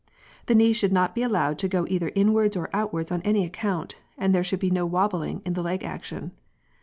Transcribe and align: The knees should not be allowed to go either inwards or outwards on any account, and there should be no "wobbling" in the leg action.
The 0.47 0.55
knees 0.55 0.77
should 0.77 0.91
not 0.91 1.13
be 1.13 1.21
allowed 1.21 1.59
to 1.59 1.67
go 1.67 1.85
either 1.87 2.11
inwards 2.15 2.57
or 2.57 2.71
outwards 2.73 3.11
on 3.11 3.21
any 3.21 3.45
account, 3.45 3.97
and 4.17 4.33
there 4.33 4.43
should 4.43 4.59
be 4.59 4.71
no 4.71 4.83
"wobbling" 4.83 5.43
in 5.45 5.53
the 5.53 5.61
leg 5.61 5.83
action. 5.83 6.31